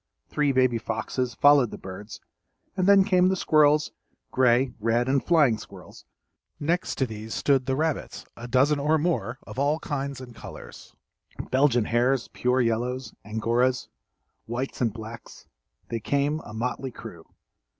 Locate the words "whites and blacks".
14.47-15.45